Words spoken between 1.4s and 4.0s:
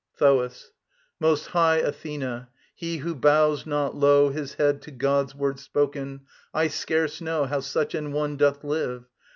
high Athena, he who bows not